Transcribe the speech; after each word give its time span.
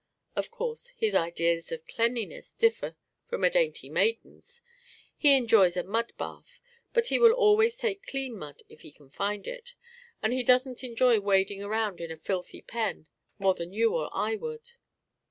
Of 0.35 0.49
course, 0.49 0.95
his 0.97 1.13
ideas 1.13 1.71
of 1.71 1.85
cleanliness 1.85 2.53
differ 2.53 2.95
from 3.29 3.43
a 3.43 3.51
dainty 3.51 3.87
maiden's; 3.87 4.63
he 5.15 5.35
enjoys 5.37 5.77
a 5.77 5.83
mud 5.83 6.11
bath, 6.17 6.59
but 6.91 7.05
he 7.09 7.19
will 7.19 7.33
always 7.33 7.77
take 7.77 8.07
clean 8.07 8.35
mud 8.35 8.63
if 8.67 8.81
he 8.81 8.91
can 8.91 9.11
find 9.11 9.45
it, 9.45 9.75
and 10.23 10.33
he 10.33 10.41
doesn't 10.41 10.83
enjoy 10.83 11.19
wading 11.19 11.61
around 11.61 12.01
in 12.01 12.09
a 12.09 12.17
filthy 12.17 12.63
pen 12.63 13.09
more 13.37 13.53
than 13.53 13.73
you 13.73 13.95
or 13.95 14.09
I 14.11 14.33
would. 14.37 14.71